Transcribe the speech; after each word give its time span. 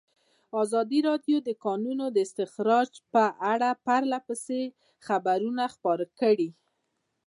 ازادي 0.61 0.99
راډیو 1.09 1.37
د 1.43 1.43
د 1.47 1.49
کانونو 1.65 2.05
استخراج 2.25 2.89
په 3.13 3.23
اړه 3.53 3.69
پرله 3.85 4.19
پسې 4.27 4.61
خبرونه 5.05 5.63
خپاره 5.73 6.05
کړي. 6.19 6.49